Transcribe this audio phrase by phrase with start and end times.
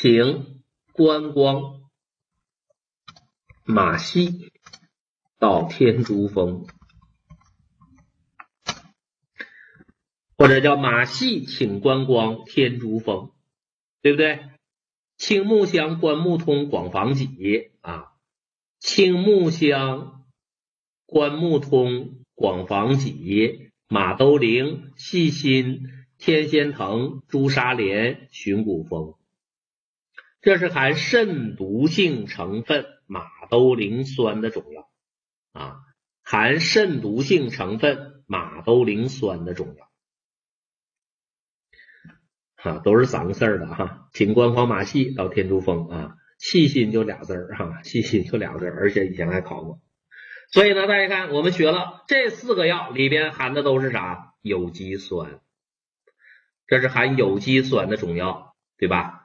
[0.00, 1.80] 请观光
[3.64, 4.52] 马戏
[5.40, 6.68] 到天珠峰，
[10.36, 13.32] 或者叫马戏请观光天珠峰，
[14.00, 14.38] 对不对？
[15.16, 18.12] 青木香关木通广房脊啊，
[18.78, 20.24] 青木香
[21.06, 25.88] 关木通广房脊，马兜铃细心。
[26.18, 29.14] 天仙藤、朱砂莲、寻古风，
[30.40, 34.88] 这是含肾毒性成分马兜铃酸的中药
[35.52, 35.80] 啊，
[36.22, 39.90] 含肾毒性成分马兜铃酸的中药
[42.54, 44.08] 啊，都是三个字的哈。
[44.12, 49.80] 请观黄马戏到天珠峰啊，细心就俩字儿哈，细心就俩字儿，而且以前还考过。
[50.52, 54.34] 所以呢，大家看，我们学了这四个药里边含的都是啥？
[54.40, 55.40] 有机酸。
[56.66, 59.17] 这是含有机酸的中药，对吧？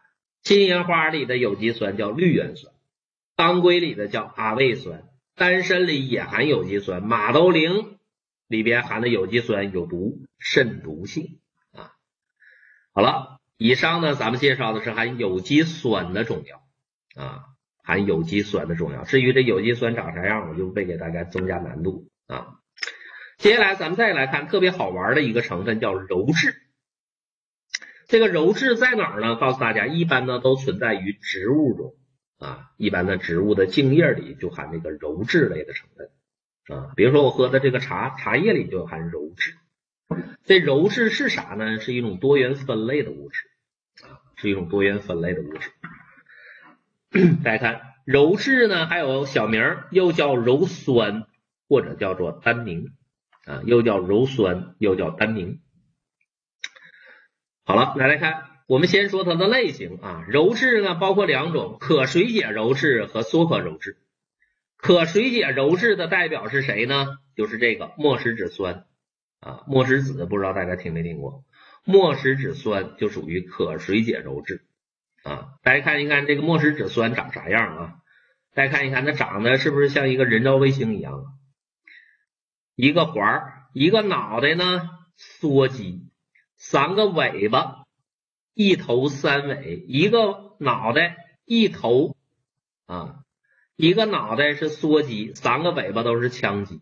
[0.44, 2.74] 金银花里的有机酸叫绿原酸，
[3.38, 7.98] 当归里的叫阿魏酸，丹参里也含有机酸，马兜铃
[8.48, 11.40] 里边含的有机酸有毒，肾毒性
[11.72, 11.94] 啊。
[12.94, 16.62] 好了，以上呢，咱们介绍的是含有机酸的中药
[17.16, 17.44] 啊，
[17.82, 19.06] 含有机酸的中药。
[19.06, 22.60] 至于这有机酸长啥样，我就没给大家增加难度啊。
[23.38, 26.63] 接下来咱们再来看特别好玩的一个成分，叫鞣质。
[28.14, 29.38] 这个鞣质在哪儿呢？
[29.38, 31.96] 告诉大家，一般呢都存在于植物中
[32.38, 36.92] 啊，一般的植物的茎叶里就含这个鞣质类的成分啊。
[36.96, 39.56] 比如说我喝的这个茶，茶叶里就含鞣质。
[40.44, 41.80] 这鞣质是啥呢？
[41.80, 43.40] 是一种多元分类的物质
[44.06, 45.72] 啊，是一种多元分类的物质。
[47.44, 51.26] 大家看，鞣质呢还有小名，又叫鞣酸
[51.68, 52.92] 或者叫做单宁
[53.48, 55.62] 啊，又叫鞣酸，又叫单宁。
[57.66, 60.26] 好了，来来看，我们先说它的类型啊。
[60.30, 63.98] 鞣质呢包括两种，可水解鞣质和缩可鞣质。
[64.76, 67.08] 可水解鞣质的代表是谁呢？
[67.38, 68.84] 就是这个墨石子酸
[69.40, 71.46] 啊，墨石子不知道大家听没听过？
[71.86, 74.66] 墨石子酸就属于可水解鞣质
[75.24, 75.54] 啊。
[75.64, 77.94] 大家看一看这个墨石子酸长啥样啊？
[78.54, 81.24] 大家看一看，它长得是不是像一个人造卫星一样？
[82.76, 86.10] 一个环儿，一个脑袋呢，缩肌。
[86.66, 87.84] 三个尾巴，
[88.54, 92.16] 一头三尾，一个脑袋，一头
[92.86, 93.26] 啊，
[93.76, 96.82] 一个脑袋是缩肌，三个尾巴都是羟基。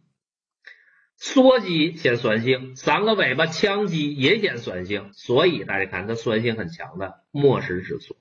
[1.18, 8.20] 缩肌显酸性，三个尾巴羟基也显酸性，所以大家看它酸性很强的墨石之酸，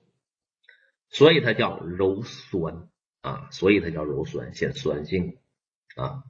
[1.10, 2.88] 所以它叫鞣酸
[3.20, 5.36] 啊，所以它叫鞣酸显酸性
[5.94, 6.24] 啊。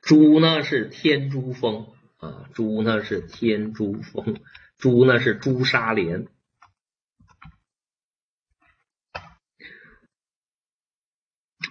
[0.00, 1.94] 猪呢是天珠峰。
[2.22, 4.36] 啊，朱呢是天珠峰，
[4.78, 6.28] 朱呢是朱砂莲，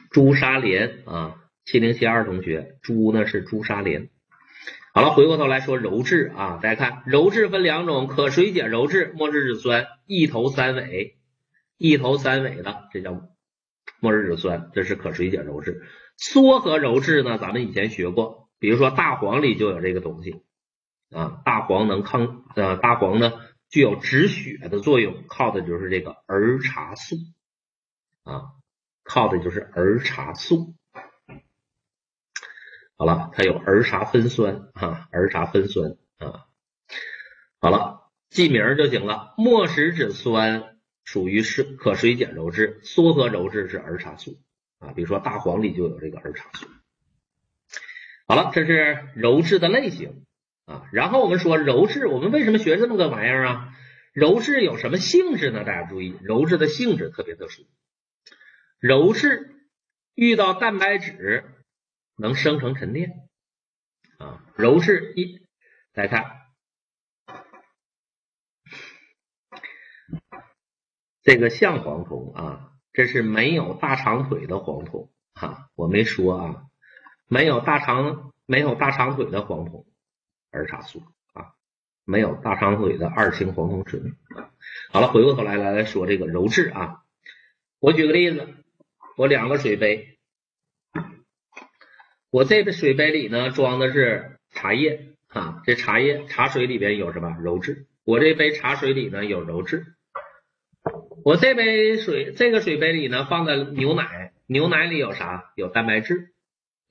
[0.10, 4.10] 朱砂莲啊，七零七二同学，朱呢是朱砂莲。
[4.94, 11.18] 好了，回过头来说鞣质啊，大家看鞣质分两种，可水解鞣质，墨石子酸，一头三尾，
[11.78, 13.30] 一头三尾的，这叫
[14.02, 15.82] 墨石子酸，这是可水解鞣质。
[16.18, 18.51] 缩合鞣质呢，咱们以前学过。
[18.62, 20.44] 比如说大黄里就有这个东西
[21.10, 23.34] 啊，大黄能抗呃，大黄呢
[23.70, 27.16] 具有止血的作用，靠的就是这个儿茶素
[28.24, 28.52] 啊，
[29.04, 30.76] 靠的就是儿茶素。
[32.98, 36.46] 好了，它有儿茶酚酸啊，儿茶酚酸啊。
[37.60, 39.34] 好了，记名就行了。
[39.40, 44.40] 墨石子酸属于是可水解鞣质，缩合鞣质是儿茶素
[44.78, 44.94] 啊。
[44.94, 46.68] 比如说大黄里就有这个儿茶素。
[48.32, 50.24] 好了，这是鞣质的类型
[50.64, 50.86] 啊。
[50.94, 53.74] 然后我们说鞣质，我们为什么学这么个玩意儿啊？
[54.14, 55.66] 鞣质有什么性质呢？
[55.66, 57.64] 大家注意，鞣质的性质特别特殊。
[58.80, 59.54] 鞣质
[60.16, 61.44] 遇到蛋白质
[62.16, 63.12] 能生成沉淀
[64.18, 64.42] 啊。
[64.56, 65.46] 鞣质一，
[65.92, 66.24] 来看
[71.22, 76.71] 这个象黄酮啊，这是没有大长腿的黄酮啊，我没说啊。
[77.34, 79.86] 没有大长没有大长腿的黄酮
[80.52, 81.02] 儿茶素
[81.32, 81.54] 啊，
[82.04, 84.52] 没有大长腿的二氢黄酮醇啊。
[84.92, 87.04] 好了，回过头来来来说这个鞣质啊，
[87.80, 88.50] 我举个例子，
[89.16, 90.18] 我两个水杯，
[92.30, 97.88] 我这个水杯里呢装的是茶叶啊，这茶叶茶水里边有什么鞣质？
[98.04, 99.96] 我这杯茶水里呢有鞣质，
[101.24, 105.54] 我这杯水这个水杯里呢放的牛奶，牛奶里有啥？
[105.56, 106.34] 有蛋白质。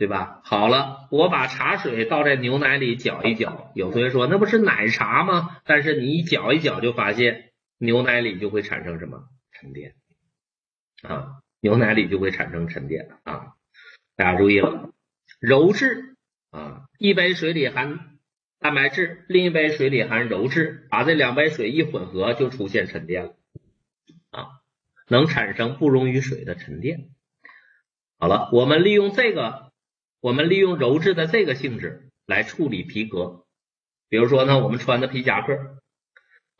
[0.00, 0.40] 对吧？
[0.44, 3.70] 好了，我把茶水倒在牛奶里搅一搅。
[3.74, 5.60] 有同学说，那不是奶茶吗？
[5.66, 9.94] 但是你一搅一搅，就发现牛奶里就会产生什么沉淀
[11.02, 11.42] 啊？
[11.60, 13.52] 牛奶里就会产生沉淀啊！
[14.16, 14.90] 大家注意了，
[15.38, 16.16] 鞣质
[16.50, 18.16] 啊，一杯水里含
[18.58, 23.34] 蛋白质，另一杯水里含鞣质，把这两杯水一混合，就出现沉淀了
[24.30, 24.48] 啊，
[25.08, 27.10] 能产生不溶于水的沉淀。
[28.18, 29.69] 好了，我们利用这个，
[30.20, 33.44] 我们利用鞣质的这个性质来处理皮革。
[34.08, 35.58] 比如说呢，我们穿的皮夹克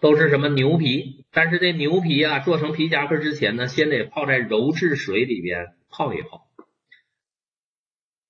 [0.00, 6.48] 都是什么牛皮，但是这牛皮啊，做成皮夹克之前呢，先得泡在鞣质水里边泡一泡。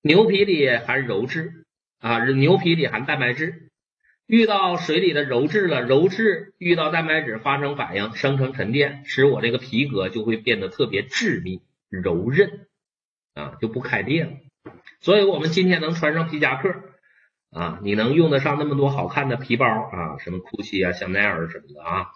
[0.01, 1.65] 牛皮里含鞣质
[1.99, 3.69] 啊，牛皮里含蛋白质，
[4.25, 12.67] 遇到水里的鞣质了，鞣质遇到蛋白质发生反应，生成沉淀，使我这个皮革就会变得特别致密、柔韧
[13.35, 14.31] 啊，就不开裂了。
[15.01, 16.73] 所以我们今天能穿上皮夹克。
[17.53, 20.17] 啊，你能用得上那么多好看的皮包啊？
[20.19, 22.07] 什么 GUCCI 啊、香奈儿什么的啊，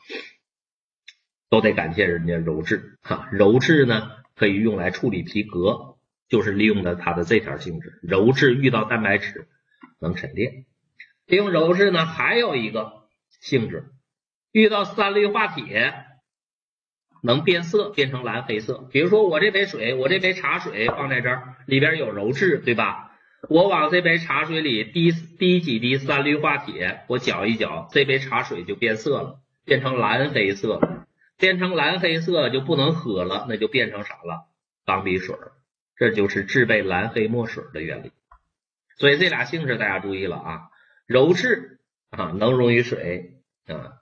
[1.50, 3.28] 都得感谢人家鞣质哈。
[3.34, 5.98] 鞣质呢，可以用来处理皮革，
[6.30, 8.00] 就是利用的它的这条性质。
[8.08, 9.50] 鞣质遇到蛋白质
[10.00, 10.66] 能沉淀。
[11.26, 13.10] 利用鞣质呢，还有一个
[13.42, 13.92] 性质，
[14.54, 16.06] 遇到三氯化铁
[17.26, 18.88] 能变色，变成蓝黑色。
[18.92, 23.12] 比如说我这杯水，我这杯茶水放在这儿，里边有鞣质，对吧？
[23.50, 30.80] 我往这杯茶水里滴滴几滴三氯化铁，我搅一搅，这杯茶水就变色了，变成蓝黑色。
[31.38, 34.48] 变成蓝黑色就不能喝了，那就变成啥了？
[34.86, 35.52] 钢笔水儿。
[35.98, 38.12] 这就是制备蓝黑墨水的原理。
[38.98, 40.62] 所以这俩性质大家注意了啊，
[41.08, 41.80] 鞣质
[42.10, 43.34] 啊能溶于水
[43.68, 44.00] 啊，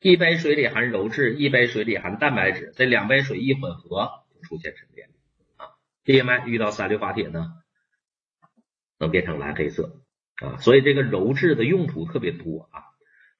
[0.00, 5.08] 一杯水里含鞣质，一杯水里含蛋白质，这两杯水一混合就出现沉淀
[5.56, 5.74] 啊。
[6.04, 7.52] 另外遇到三氯化铁呢？
[9.00, 10.02] 能变成蓝黑色
[10.42, 12.82] 啊，所以这个鞣质的用途特别多啊。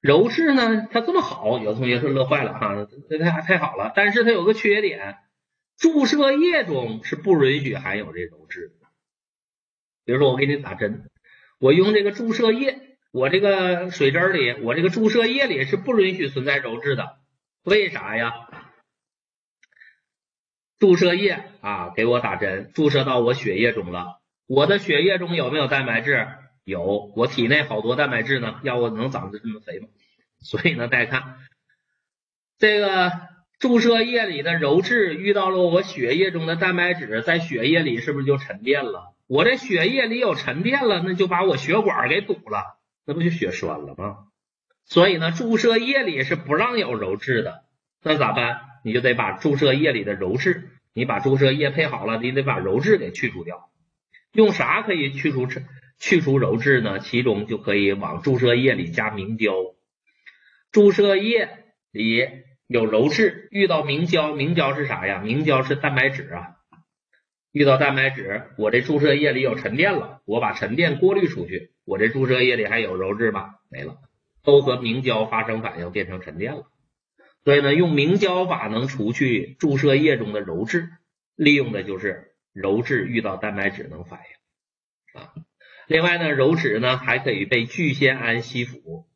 [0.01, 3.91] 鞣质呢，它这么好，有的同学是乐坏了哈，这太太好了。
[3.93, 5.17] 但是它有个缺点，
[5.77, 8.71] 注射液中是不允许含有这鞣质。
[10.05, 11.09] 比如说我给你打针，
[11.59, 17.17] 我用这个注射液，我这个水针里，我这个注射液里是不允许存在鞣质的。
[17.63, 18.33] 为啥呀？
[20.77, 24.21] 注射液啊，给我打针，注射到我血液中了。
[24.47, 26.27] 我的血液中有没有蛋白质？
[26.63, 29.87] 有，我体内好多蛋白质呢，要我能长得这么肥吗？
[30.39, 31.35] 所以呢，大家看
[32.59, 33.11] 这个
[33.57, 39.15] 注射液里的鞣质遇到了我血液中的蛋白质，在血液里是不是就沉淀了？
[39.27, 42.78] 我这血液里有沉淀了，那就把我血管给堵了，
[43.09, 44.17] 那不就血栓了吗？
[44.85, 47.63] 所以呢，注射液里是不让有鞣质的，
[48.03, 48.61] 那咋办？
[48.85, 53.71] 你就得把注射液里的鞣质，你把注射液配好了，你得把鞣质给去除掉。
[54.31, 56.99] 用啥可以去除去除鞣质呢？
[56.99, 59.55] 其中就可以往注射液里加明胶。
[60.71, 61.49] 注射液
[61.91, 62.27] 里
[62.67, 65.17] 有鞣质，遇到明胶，明胶是啥呀？
[65.17, 66.57] 明胶是蛋白质啊。
[67.51, 73.55] 遇到蛋白质，我这注射液里有沉淀了，我把沉淀过滤出去，我这注射液里还有鞣质吧？
[73.69, 73.97] 没了，
[74.43, 76.67] 都和明胶发生反应变成沉淀了。
[77.43, 80.89] 所以呢，用明胶法能除去注射液中的鞣质，
[81.35, 82.27] 利用的就是。
[82.51, 85.33] 鞣质遇到蛋白质能反应啊，
[85.87, 89.07] 另外呢，鞣质呢还可以被聚酰胺吸附，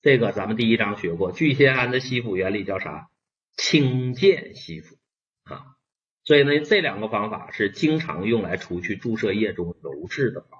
[0.00, 3.10] 这个咱们第一章学过，聚酰胺的吸附原理叫啥？
[3.56, 4.96] 氢键吸附
[5.42, 5.66] 啊，
[6.24, 10.59] 所以呢，这两个方法是经常用来除去注射液中鞣质的方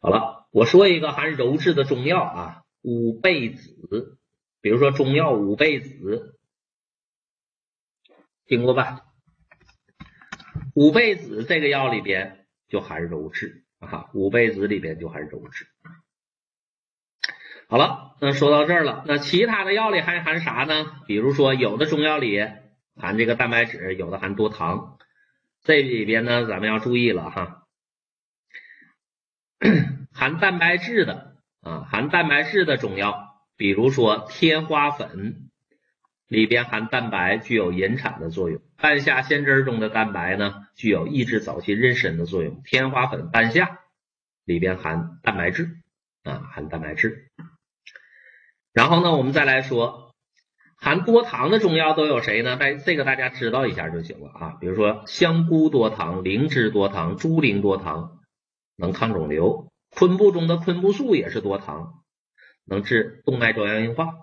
[0.00, 4.18] 好了，我说一个含鞣质的中药啊，五倍子，
[4.62, 6.38] 比如说中药五倍子，
[8.46, 9.02] 听过吧？
[10.74, 15.66] 五倍子这个药里边就含鞣质啊，五倍子里边就含鞣质。
[17.68, 21.02] 好了，那说到这儿了，那其他的药里还含啥呢？
[21.06, 22.38] 比如说有的中药里
[22.96, 24.98] 含这个蛋白质，有的含多糖。
[25.62, 27.59] 这里边呢，咱们要注意了哈，
[30.12, 35.46] 含蛋白质的啊，含蛋白质的中药，比如说天花粉。
[36.26, 38.60] 里边含蛋白，具有引产的作用。
[38.76, 42.62] 半夏鲜汁中的蛋白呢，具有抑制早期妊娠的作用。
[42.64, 43.80] 天花粉、半夏
[44.44, 45.78] 里边含蛋白质
[46.22, 47.32] 啊，含蛋白质。
[48.72, 50.14] 然后呢，我们再来说
[50.76, 52.56] 含多糖的中药都有谁呢？
[52.56, 54.56] 大这个大家知道一下就行了啊。
[54.60, 58.19] 比如说香菇多糖、灵芝多糖、猪苓多糖，
[58.80, 59.70] 能抗肿瘤。
[59.90, 62.02] 昆布中的昆布素也是多糖，
[62.64, 64.14] 能治动脉粥样硬化。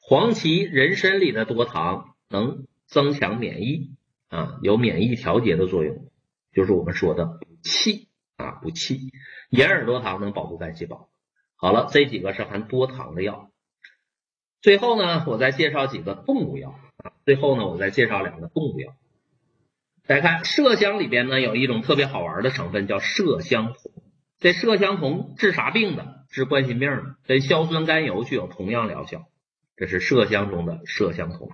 [0.00, 3.90] 黄芪、人参里的多糖能增强免疫
[4.28, 6.10] 啊，有免疫调节的作用，
[6.52, 9.12] 就是我们说的补气啊，补气。
[9.50, 11.10] 银耳多糖能保护肝细胞。
[11.56, 13.50] 好了，这几个是含多糖的药。
[14.62, 17.12] 最后呢，我再介绍几个动物药啊。
[17.24, 18.94] 最后呢，我再介绍两个动物药。
[20.06, 23.92] 大家看，麝香里边呢有一种特别好玩的成分叫麝香酮。
[24.38, 26.26] 这麝香酮治啥病的？
[26.30, 29.26] 治冠心病的，跟硝酸甘油具有同样疗效。
[29.76, 31.50] 这是麝香中的麝香酮。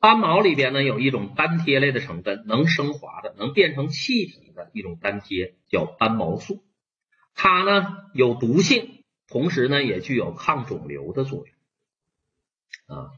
[0.00, 6.64] 斑毛里边呢有一种单萜类的成分，能升华的，能变成气体的一种单萜，叫斑毛素。
[7.34, 13.10] 它呢有毒性，同时呢也具有抗肿瘤的作用啊，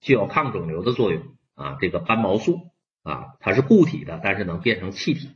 [0.00, 1.76] 具有抗肿瘤的作用啊。
[1.80, 2.70] 这个斑毛素
[3.02, 5.30] 啊，它是固体的，但是能变成气体。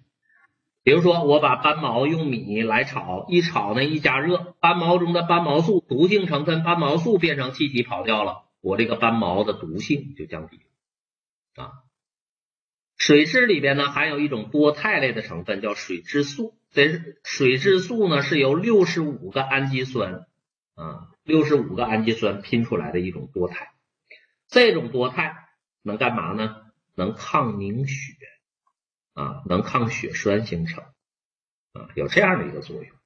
[0.88, 11.62] 比如说，我把斑毛用米来炒，一炒呢一加热，斑毛中的斑毛素毒性成分斑毛素变成气体跑掉了，我这个斑毛的毒性就降低了。
[11.62, 11.72] 啊，
[12.96, 16.54] 水蛭里边呢含有一种多肽类的成分，叫水蛭素。
[16.70, 16.88] 这
[17.22, 20.24] 水蛭素呢是由六十五个氨基酸
[20.74, 23.74] 啊，六十五个氨基酸拼出来的一种多肽。
[24.48, 25.36] 这种多肽
[25.82, 26.56] 能干嘛呢？
[26.94, 28.14] 能抗凝血
[29.18, 30.84] 啊，能抗血栓形成
[31.72, 32.96] 啊，有这样的一个作用。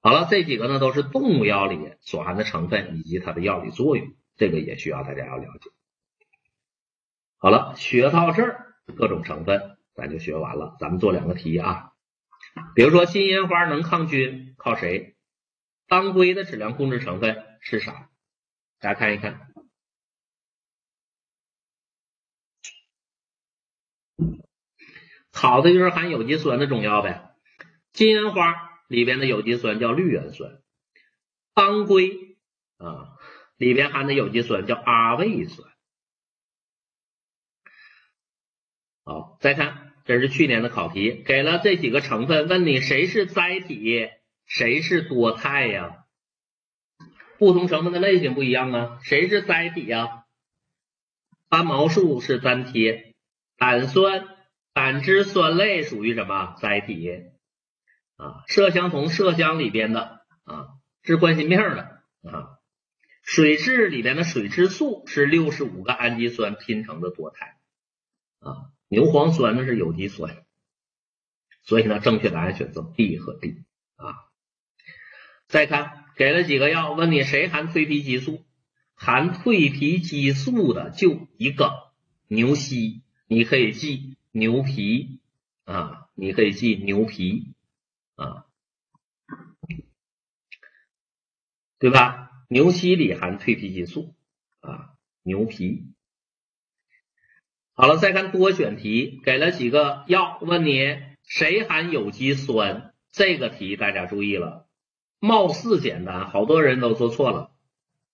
[0.00, 5.70] 好了，这几个呢都是动物药里所含的成分以及它的药理作用，这个也需要大家要了解。
[7.38, 10.76] 好了，学到这儿，各种成分咱就学完了。
[10.78, 11.90] 咱们做两个题啊，
[12.76, 15.16] 比如说金银花能抗菌，靠谁？
[15.88, 18.10] 当归的质量控制成分是啥？
[18.78, 19.53] 大家看一看，
[25.34, 27.34] 好的就是含有机酸的中药呗。
[27.92, 28.54] 金银花
[28.88, 30.62] 里边的有机酸叫绿原酸，
[31.54, 32.36] 当归
[32.78, 33.08] 啊
[33.56, 35.68] 里边含的有机酸叫阿魏酸。
[39.04, 44.08] 好，再看，这是去年的考题，给了这几个成分，问你谁是载体，
[44.46, 46.04] 谁是多肽呀？
[47.38, 50.24] 不同成分的类型不一样啊，谁是载体呀？
[51.48, 53.14] 斑毛素是粘贴，
[53.56, 54.33] 胆酸、
[54.74, 57.08] 胆汁酸类属于什么载体？
[58.16, 60.68] 啊，麝香酮，麝香里边的啊，
[61.02, 62.58] 治冠心病的啊，
[63.22, 67.56] 水蛭里边的水蛭素是六十五个氨基酸拼成的多肽
[68.40, 68.70] 啊。
[68.88, 70.44] 牛磺酸呢是有机酸，
[71.62, 73.64] 所以呢，正确答案选择 B 和 D
[73.96, 74.14] 啊。
[75.48, 78.44] 再看给了几个药，问你谁含蜕皮激素？
[78.94, 81.92] 含蜕皮激素的就一个
[82.28, 85.20] 牛膝，你可以记牛皮
[85.64, 87.54] 啊，你可以记牛皮
[88.16, 88.46] 啊，
[91.78, 92.32] 对吧？
[92.48, 94.12] 牛膝里含蜕皮激素
[94.58, 94.90] 啊，
[95.22, 95.84] 牛皮。
[97.74, 102.92] 好了，再看多选题，给了几个药，问你谁含有机酸？
[103.12, 104.66] 这个题大家注意了，
[105.20, 107.52] 貌似简单，好多人都做错了。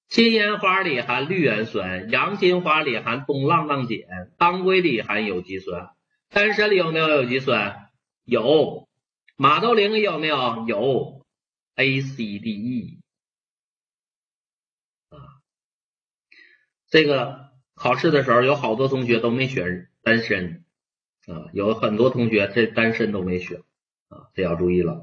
[0.09, 5.95] 金银花里含绿原酸，洋金花里含东莨莨碱，当归里含有机酸，
[6.31, 7.91] 丹参里有没有有机酸？
[8.25, 8.89] 有。
[9.37, 10.65] 马兜铃有没有？
[10.67, 11.27] 有。
[11.75, 13.01] A、C、D、E
[15.11, 15.19] 啊，
[16.89, 17.51] 这个。
[17.81, 20.67] 考试的时候有好多同学都没选单身
[21.27, 23.63] 啊，有很多同学这单身都没选
[24.09, 24.99] 啊，这要注意了。